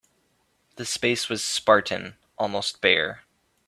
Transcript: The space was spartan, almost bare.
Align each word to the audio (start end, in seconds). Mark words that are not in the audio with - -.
The 0.77 0.85
space 0.87 1.29
was 1.29 1.43
spartan, 1.43 2.17
almost 2.35 2.81
bare. 2.81 3.21